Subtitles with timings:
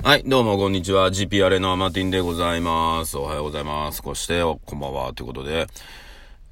[0.00, 1.10] はい、どうも、こんにちは。
[1.10, 3.18] GPRA のマーティンでございます。
[3.18, 4.00] おはようございます。
[4.02, 5.12] そして、こんばんは。
[5.12, 5.66] ということで、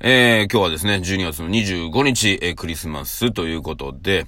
[0.00, 4.26] えー、今日はですね、12月の25日、えー、クリスマスということで、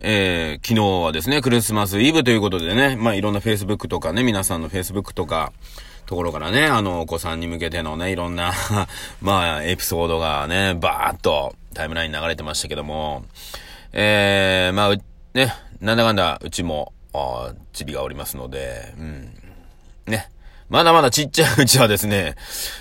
[0.00, 5.52] えー、昨日はですね、クリスマスイブということでね、まあ、いろんな Facebook とかね、皆さんの Facebook とか、
[6.06, 8.52] ところからね、あの、お子さんに向けてのね、いろんな
[9.20, 13.26] まあ、エピソードがね、バーっとタイムライン流れてましたけども、
[13.92, 14.96] えー、まあ、
[15.34, 19.34] ね、なんだかんだ、うちも、あチビがおりますので、うん。
[20.06, 20.28] ね。
[20.68, 22.34] まだまだちっちゃいうちはですね、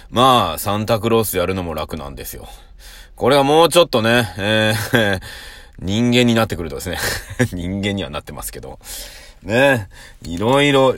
[0.10, 2.48] まあ、サンタクロースやるのも楽なんですよ。
[3.16, 5.22] これはもうちょっとね、えー、
[5.80, 6.98] 人間になってくるとですね、
[7.54, 8.80] 人間にはなってますけど、
[9.44, 9.90] ね、
[10.24, 10.96] いろいろ、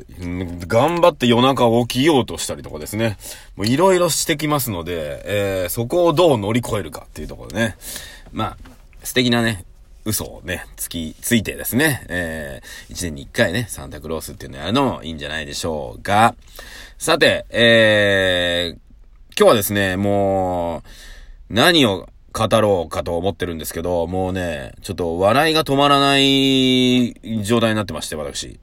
[0.67, 3.17] 頑張って夜中起きようとしたりとかですね、
[3.55, 7.75] もういろいろしてきますので、えー、そこをどう乗り越えるかっていうところでね、
[8.31, 8.57] まあ、
[9.03, 9.65] 素敵なね、
[10.05, 16.35] 嘘をね、つき、ついてですね、えー、一年に一回ね、サンタクロースっていうのやるのもいいんじゃないでしょうが、
[16.99, 18.79] さて、えー、
[19.37, 20.83] 今日はですね、も
[21.49, 28.59] う、何を語ろうかと思ってるんですけど、もうね、ちょっと笑いが止まらない状態になってまして、私。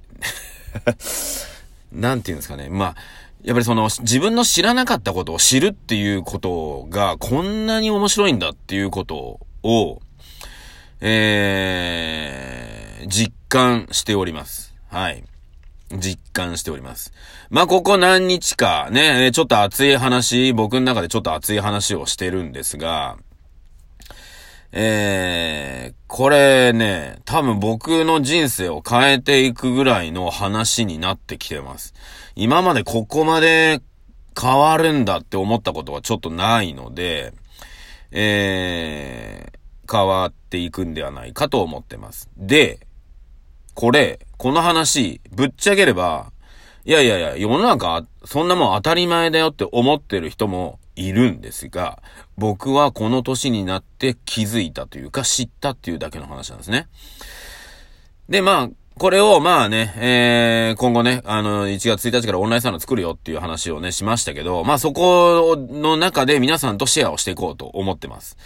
[1.92, 2.68] なんていうんですかね。
[2.70, 2.94] まあ、
[3.42, 10.00] やっぱりその、自分の知らなかったことを知るっていうことが、こんなに面白いんだっていうことを、
[11.04, 14.72] えー、実感しております。
[14.88, 15.24] はい。
[15.98, 17.12] 実感しております。
[17.50, 23.16] まあ、ここ何日かね、ちょっと熱い話、僕の中でちょっと熱い話をしてるんですが、
[24.70, 31.94] えー、これね、多分僕の人生を変えていくぐらいの話になってきてます。
[32.36, 33.82] 今までここまで
[34.40, 37.34] 変わるんだって思ったことはちょっとないので、
[38.12, 39.58] えー、
[39.92, 42.30] 変わっていくんではないかと思ってます。
[42.38, 42.80] で、
[43.74, 46.32] これ、この話、ぶっちゃければ、
[46.84, 52.02] いやいやいや、世の中、そんなもん当たり前だよって思ってる人もいるんですが、
[52.36, 56.88] 僕はこの年になって気づいたというか知ったっていうだけの話なんですね。
[58.28, 68.36] で、まあ、これをまあね、えー、今後ね、あの、1月1日からオンラインサロン作るよっていう話をね、しましたけど、まあそこの中で皆さんとシェアをしていこうと思ってます。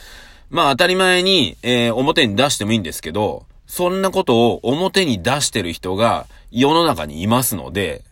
[0.51, 8.03] まあ当たり前に、えー、表に出してもいいんですけど、そんなことを表に出してる人が世の中にいますので、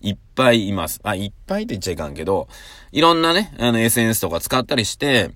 [0.00, 1.00] いっぱいいます。
[1.02, 2.48] あ、いっぱいって言っちゃいかんけど、
[2.92, 5.30] いろんなね、あの SNS とか使ったりして、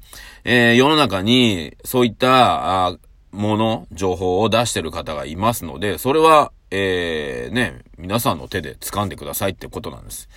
[0.44, 2.96] えー、世の中にそういったあ
[3.32, 10.28] もの、情報を出してる方がいますので、それは、えー、ね、皆さんの手で掴んでくださいってことなんです。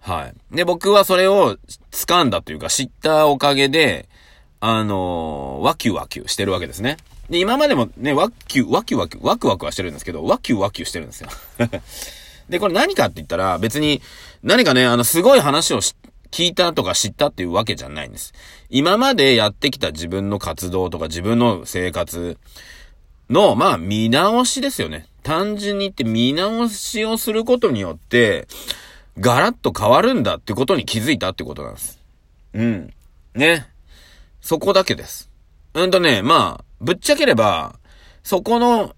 [0.00, 0.56] はい。
[0.56, 1.56] で、僕はそれを
[1.90, 4.08] 掴んだというか知ったおかげで、
[4.66, 6.96] あのー、ワキュワキュしてるわけですね。
[7.28, 11.28] で、今までもね、ワキュ、ワキュワキュ、ワクワクはしてるんですけど、ワキュワキュしてるんですよ。
[12.48, 14.00] で、これ何かって言ったら、別に、
[14.42, 15.80] 何かね、あの、すごい話を
[16.30, 18.32] 聞いたとか知ったっていうわけじゃないんです。
[18.70, 22.38] 今までやってきた自分の活動とか自分の生活
[23.28, 25.06] の、まあ、見直しですよね。
[25.22, 28.48] 単純に言って見直しをすることによって、
[29.20, 32.00] ガラッと変わるんだってことに気づいたってことなんです。
[32.54, 32.94] うん。
[33.34, 33.73] ね。
[34.44, 35.30] そこだけです。
[35.72, 37.76] うんとね、まあ、ぶっちゃければ、
[38.22, 38.94] そこの、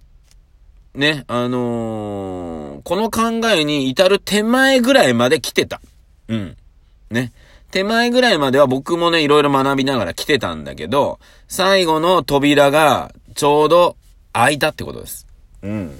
[0.92, 5.80] ね、あのー、この考えに至る手前ぐらいまで来てた。
[6.26, 6.56] うん。
[7.12, 7.32] ね。
[7.70, 13.96] 手前ぐらいまでは僕もね、いろいろ学びながら来てたんだけど、最後の扉がちょうど
[14.32, 15.28] 開いたってことです。
[15.62, 15.96] うん。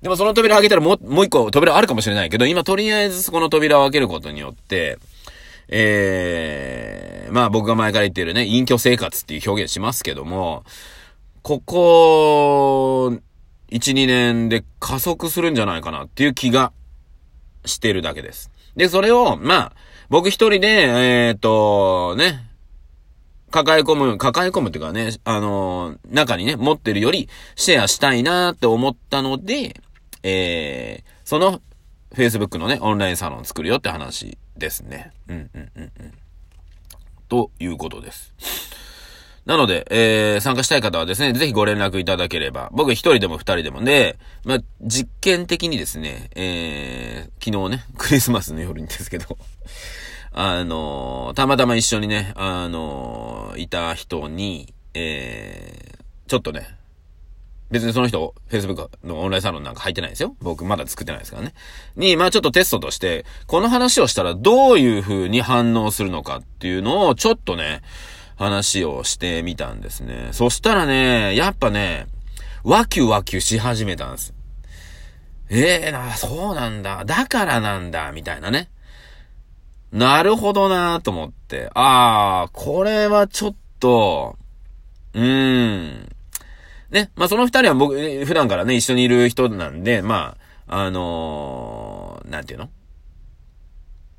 [0.00, 4.98] でもその扉開けたらもう、もう一個扉あるかもしれないけど、今とりあえずそこの扉を開けることによって、
[5.72, 10.64] えー、まあ僕が前から言ってるね、隠居生活っていう表現しますけども、
[11.42, 13.18] ここ、
[13.70, 16.72] 1、2年で加速するんじゃないかなっていう気が
[17.64, 18.50] してるだけです。
[18.76, 19.72] で、それを、まあ、
[20.08, 22.50] 僕一人で、えっ、ー、と、ね、
[23.50, 29.80] 抱え込む、抱え込むっていうかね、あのー、中にね、持ってるよりシェアしたいなって思ったので、
[30.22, 31.60] えー、その
[32.14, 35.10] Facebook のね、オンラインサロン作るよって話ですね。
[35.26, 35.92] うんうんうんうん。
[37.28, 38.32] ということです。
[39.46, 49.38] なので、えー、参加したい方はですね、ぜひご連絡いただければ、僕一人でも二人でもね、まあ、実験的にですね、えー、昨日ね、 クリスマスの夜にですけど、
[50.32, 56.68] あのー、たまたま一緒にね、あのー、いた人に、えー、ちょっとね、
[57.70, 60.34] 別にその人、Facebook のオンラインサロンなんか入ってないですよ。
[60.40, 61.54] 僕まだ作ってないですからね。
[61.96, 67.82] に、まあちょっとテストとして、この話をしたらどういう風に反応するのかっていうのをちょっとね、
[68.36, 70.30] 話をしてみたんですね。
[70.32, 72.06] そしたらね、やっぱね、
[72.64, 74.34] ワキュワキュし始めたんです。
[75.48, 77.04] ええー、な、そうなんだ。
[77.04, 78.68] だからなんだ、みたいなね。
[79.92, 81.70] なるほどなと思って。
[81.74, 84.36] ああ、これはちょっと、
[85.14, 86.08] うーん。
[86.90, 87.10] ね。
[87.16, 87.94] まあ、その二人は僕、
[88.24, 92.68] 普段からね、一緒にいる人なんで、まあ、あのー、なんていうの？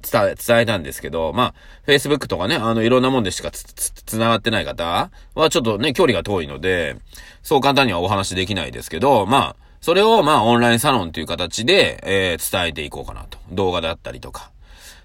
[0.02, 1.54] 伝え、伝えたんですけど、まあ、
[1.86, 6.98] Facebook とかね、あの、いろんなもんでしかつ、つ、つながってない方は、ちょっとね、距離が遠いので、
[7.44, 13.38] そう簡単にはお話できないですけど、まあ、それを、まあ、オンラインサロンという形で、えー、伝えていこうかなと。
[13.52, 14.52] 動画であったりとか。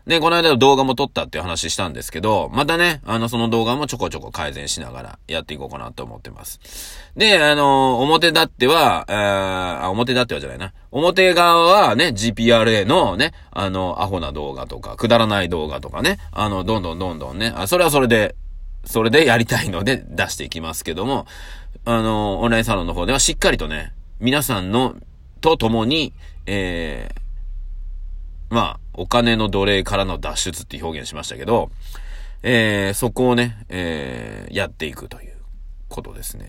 [0.06, 6.60] で、この間動画も撮ったっていう話したんですけど、またね、あの、その動画もちょこちょこ改善しながらやっていこうかなと思ってます。
[7.16, 10.72] で、あの、表立っては、えー、あ、表立ってはじゃないな。
[10.92, 18.36] 表側はね、GPRA のね、あの、アホな動画とか、くだらない動画とかね、あの、どんどんどんどんね、あ、それはそれで、
[18.84, 21.26] それでやりたいので出していきますけども、
[21.84, 24.94] あの、オンラインサロンの方ではしっかりとね、皆さんの、
[25.40, 26.12] と共に、
[26.46, 27.25] えー、
[28.50, 31.70] まあ、お金の奴隷からの脱出って表現しましたけど、
[32.42, 35.36] えー、そこをね、えー、やっていくという
[35.88, 36.48] ことですね。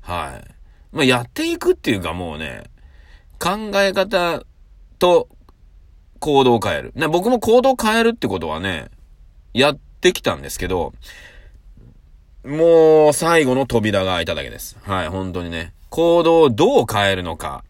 [0.00, 0.54] はい。
[0.92, 2.64] まあ、やっていくっていうかもうね、
[3.38, 4.42] 考え方
[4.98, 5.28] と
[6.18, 6.92] 行動を変える。
[7.08, 8.88] 僕も行動を変えるってことはね、
[9.54, 10.92] やってきたんですけど、
[12.44, 14.76] もう最後の扉が開いただけです。
[14.82, 15.72] はい、本当にね。
[15.90, 17.64] 行動をどう変えるのか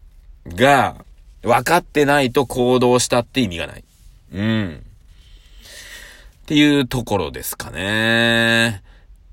[0.47, 0.95] が
[1.43, 3.83] 分かってないと行動したって意味がない。
[4.33, 4.83] うん。
[6.43, 8.81] っていうところですかね。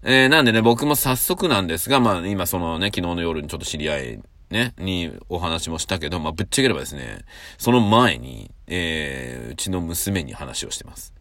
[0.03, 4.21] えー、なんでね、僕も早速なんですが、まあ今そのね、昨日の夜にちょっと知り合い
[4.51, 7.25] ね、にお話もしたけど、まあぶっちゃければですね、
[7.57, 11.15] その前に、えー、うちの娘に話をしてます。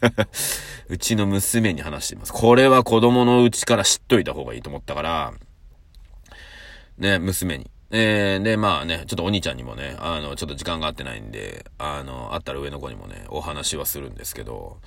[0.88, 2.32] うちの娘に話してます。
[2.32, 5.32] これは子供のうちから知っといた方がいいと思ったから、
[6.98, 7.70] ね、娘に。
[7.94, 14.78] えー、で、まあね、ちょっとお兄ちゃんにもね、あの、ちょっと時間が合ってないんで、あの、あったら上の子にもね、お話はするんですけど、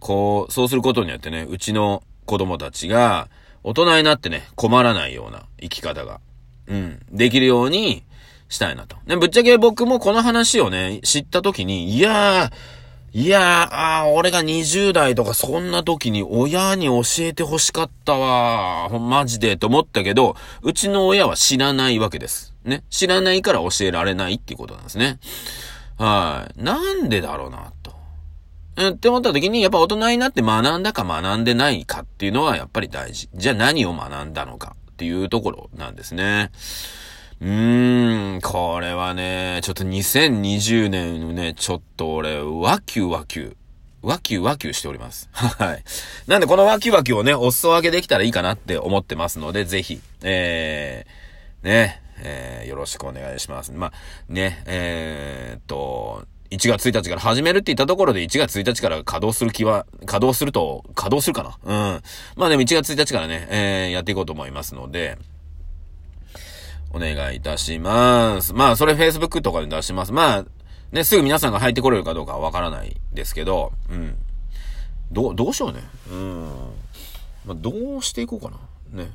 [0.00, 3.28] こう、そうすることによってね、うちの子供たちが、
[3.62, 6.20] 大人になってね、困らないような生き方が、
[6.66, 8.04] うん、できるように
[8.48, 8.96] したいなと。
[9.06, 12.50] ね、ぶっちゃけ僕もこの話をね、知った時に、いやー、
[13.12, 22.54] いやー、あ俺が20代とかそんな時に親に教えて欲しかったわマジでと思ったけど、うちの親は知らないわけです。
[22.64, 22.84] ね。
[22.90, 25.18] 知らないから教えられないっていうことなんですね。
[25.96, 26.62] はい。
[26.62, 27.94] なんでだろうな、と。
[28.90, 33.30] って思った時に、やっぱ大人になって学んだか学んでないかっていうのはやっぱり大事。
[33.34, 36.50] じゃあ何を学んだのかっていうところなんですね。
[37.40, 43.56] うーん、これはね、ちょっと2020年のね、ちょっと俺、ワキュワキュ。
[44.02, 45.28] ワキュワキュしております。
[45.32, 45.84] はい。
[46.26, 53.72] なんでこのワキュワキュをね、お裾分けできたらいいかなって思ってますので、ぜひ、えー、ね、えー、よろしくお願いします。
[53.72, 53.92] まあ、
[54.28, 61.58] ね、えー、っと、1月1日から始めるって言ったところで1月1日から稼働する気は、稼働すると、稼働するかな？
[61.64, 62.02] うん。
[62.36, 65.18] まあでも1月1日からね、えー、やっていこうと思いますので、
[66.96, 68.54] お願いいたします。
[68.54, 70.12] まあ、それ Facebook とかで出します。
[70.12, 70.44] まあ、
[70.92, 74.16] ね、すぐ皆さんが入ってこれるかどうかはわからないですけど、うん。
[75.12, 75.80] ど、どうしようね。
[76.10, 76.44] うん。
[77.44, 79.04] まあ、どうしていこうかな。
[79.04, 79.10] ね。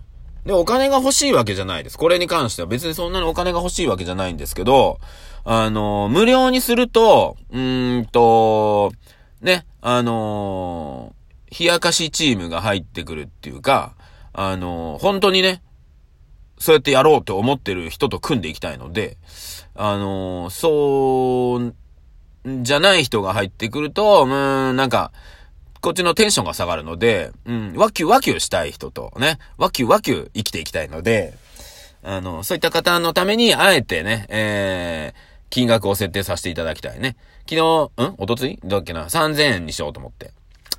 [0.45, 1.97] で、お金が欲しいわけじゃないです。
[1.97, 4.99] これに関しては別にそんなにお金が欲しいわけじゃないんですけど、
[5.43, 8.91] あの、無料にすると、うーんと、
[9.41, 11.15] ね、あの
[11.57, 13.95] 冷やかしチームが入ってくるっていうか、
[14.33, 15.63] あの本当にね、
[16.61, 19.17] そうやってやろうと思ってる人と組んでいきたいので、
[19.73, 21.73] あのー、そう、
[22.63, 24.29] じゃない人が入ってくると、うん、
[24.75, 25.11] なんか、
[25.81, 31.33] こっちのテンションが下がるので、うん、ワキュワキュしたい人とね、ワキュワキュ生きていきたいので、
[32.03, 37.15] あの、そういった方のために、あえてね、えー、金額を設定させていただきたいね。
[37.49, 38.59] 昨日、うんおとつい？
[38.63, 40.31] どっけな ?3000 円にしようと思って。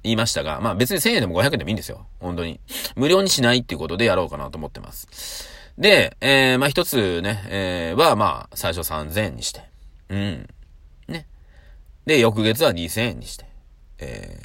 [0.05, 2.07] 言いましたが、まあ別に1000円でも500円でもいいんですよ。
[2.21, 2.61] 本当に。
[2.95, 5.49] 無料にしないっていうことでやろうかなと思ってます。
[5.83, 9.63] で、えー、まあ、一つね、えー、は、まあ、最初3000円にして。
[10.11, 10.49] うん。
[11.09, 11.27] ね。
[12.07, 13.47] で、翌月は2000円にして。
[13.99, 14.39] え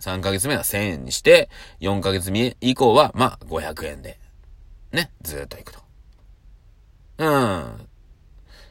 [0.00, 4.18] ー、3ヶ月目は1000円にして、4ヶ月目以降は、まあ、500円で。
[4.90, 5.10] ね。
[5.20, 5.80] ずっと行くと。
[7.18, 7.86] うん。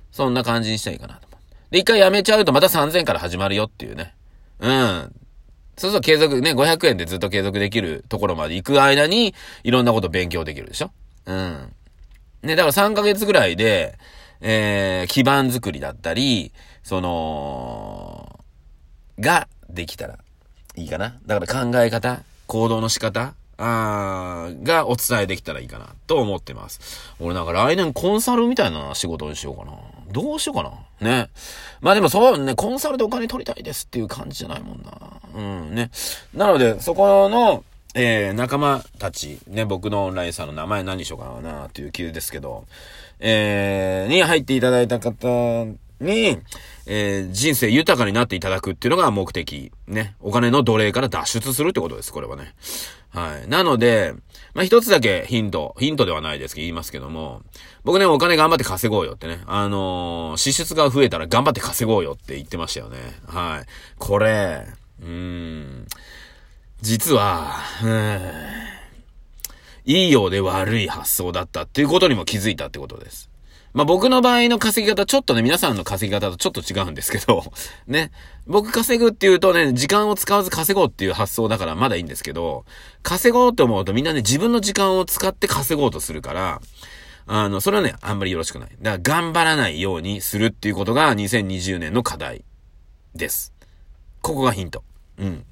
[0.10, 1.72] そんな感じにしたらいいかなと思う。
[1.72, 4.16] で、一回やめちゃうとまた3000円から始まるよっていうね。
[4.60, 5.16] うん。
[5.78, 10.90] そうそう継続ね、500円でずっと継続できるところまで行く間に、いろんなこと勉強できるでしょ
[11.28, 11.74] うん。
[12.48, 13.98] ね、だから3ヶ月ぐらいで、
[14.42, 16.52] えー、基盤作りだったり、
[16.82, 18.40] その、
[19.20, 20.18] ができたら
[20.76, 21.20] いいかな。
[21.26, 26.80] だから考え方、行動の仕方、あがお伝えできたらいいかなと思ってます。
[27.20, 29.74] 俺なんか来年コンサルみたいな仕事にしようかな。
[30.12, 30.72] どうしようかな。
[31.02, 31.30] ね。
[31.82, 34.92] まあでもそうね、コンサルでお金取りたいですっていう感じじゃないもんな。
[35.36, 35.90] うんね。
[36.34, 37.64] なので、そこの、
[38.00, 42.66] えー、仲間たち、ね、僕のオンラインさんの名前何にしようかなっていう気ですけど、
[43.20, 45.66] えー、に入っていただいた方
[46.00, 46.38] に、
[46.86, 49.72] えー、人生豊かになっていただくっていうのが目的。
[49.88, 50.16] ね。
[50.20, 52.54] お金の奴隷から脱出するってことです、これはね。
[53.10, 53.48] はい。
[53.48, 54.14] なので、
[54.54, 57.42] まあ、一つだけヒント、ヒントではないですけど言いますけども、
[57.84, 59.40] 僕ね、お金頑張って稼ごうよってね。
[59.48, 62.98] あのー、支出が増えたら頑張って稼ごうよって言ってましたよね。
[63.26, 63.66] はい。
[63.98, 64.68] これ、
[65.02, 65.88] うーん、
[66.82, 68.22] 実は、うん、
[69.86, 73.30] いいようで悪い発想だったっていうことにも気づいたってことです。
[73.74, 77.44] まあ、僕の場合の稼ぎ方、ちょっとね、皆さんの稼ぎ方とちょっと違うんですけど、
[77.86, 78.12] ね。
[78.48, 82.66] 僕稼ぐっていうとね、時間を使わず稼ごうっていう発想だからまだいいんですけど、
[83.04, 86.62] 稼ごうと思うとみんなね、自分の時間を使って稼ごうとするから、
[87.28, 88.70] あの、それはね、あんまりよろしくない。
[88.82, 92.46] だから頑張らないようにするっていうことが2020年の課題
[93.14, 93.54] です。
[94.22, 94.84] ここがヒント。
[95.20, 95.46] うん。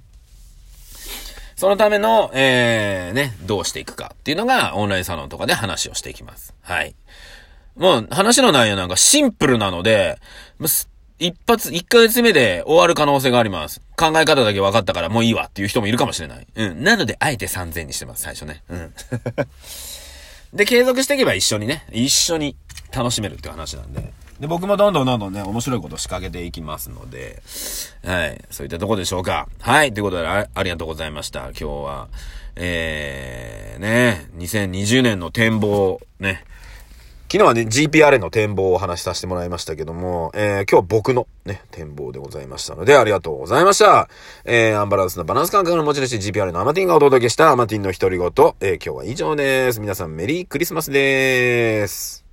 [1.56, 6.54] そのための、えー、ね、どうしていくかっていうのがオンラインサロンとかで話をしていきます。
[6.62, 6.96] はい。
[7.76, 10.20] もう話の内容なんかシンプルなので、
[11.18, 13.82] 一発、一ヶ月目で終わる可能性があります。
[13.98, 16.48] 考え方だけ分かったからもういいわっていう人もいるかもしれない。
[16.56, 16.84] うん。
[16.84, 18.64] なので、あえて3000にしてます、最初ね。
[18.70, 18.94] うん。
[20.56, 22.56] で、継続していけば一緒にね、一緒に
[22.96, 24.14] 楽しめるっていう話なんで。
[24.40, 27.44] で、僕もどんどんどんどんね、面白いこと仕掛けていきますので、
[28.06, 28.42] はい。
[28.52, 29.50] そういったとこでしょうか。
[29.60, 29.94] はい。
[29.94, 31.42] ということであ、ありがとうございました。
[31.50, 32.08] 今日は、
[32.56, 36.46] えー、ね、2020年の展望、ね、
[37.28, 44.08] 昨日はね、GPRN の展望をお話しさせてもらいましたけども、えー、今日は僕のね、展望でございましたので、ありがとうございました。
[44.46, 48.28] えー、アンバランスのバランス感覚の持ち主 GPR のアマティンがお届けしたアマティンの独り言、
[48.62, 49.80] えー、今日は以上です。
[49.80, 52.25] 皆さんメリークリスマスです。